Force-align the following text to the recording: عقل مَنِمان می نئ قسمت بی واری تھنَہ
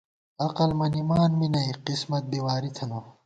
عقل 0.45 0.69
مَنِمان 0.79 1.31
می 1.39 1.47
نئ 1.53 1.69
قسمت 1.87 2.23
بی 2.31 2.39
واری 2.45 2.71
تھنَہ 2.77 2.99